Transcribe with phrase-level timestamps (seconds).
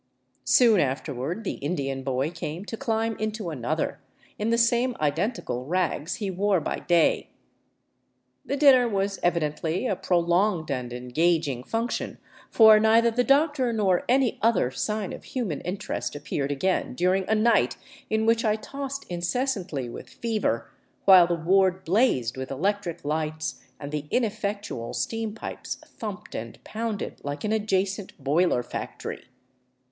[0.47, 3.99] Soon afterward the Indian boy came to climb into another,
[4.39, 7.29] in the same identical rags he wore by day.
[8.43, 12.17] The dinner was evidently a pro longed and engaging function,
[12.49, 17.35] for neither the doctor nor any other sign of human interest appeared again during a
[17.35, 17.77] night
[18.09, 20.71] in which I tossed incessantly with fever,
[21.05, 27.19] while the ward blazed with electric lights and the ineffectual steam pipes thumped and pounded
[27.23, 29.25] like an adjacent boiler factory.